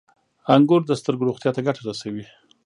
[0.55, 2.25] •انګور د سترګو روغتیا ته ګټه رسوي.